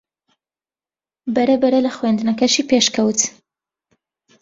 [1.35, 3.19] بەرەبەرە لە خوێندنەکەشی پێشکەوت